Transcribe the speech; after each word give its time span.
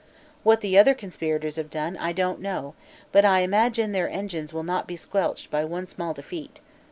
What 0.41 0.61
the 0.61 0.79
other 0.79 0.95
conspirators 0.95 1.57
have 1.57 1.69
done, 1.69 1.95
I 1.95 2.11
don't 2.11 2.39
know, 2.41 2.73
but 3.11 3.23
I 3.23 3.41
imagine 3.41 3.91
their 3.91 4.09
energies 4.09 4.51
will 4.51 4.63
not 4.63 4.87
be 4.87 4.95
squelched 4.95 5.51
by 5.51 5.63
one 5.63 5.85
small 5.85 6.15
defeat. 6.15 6.59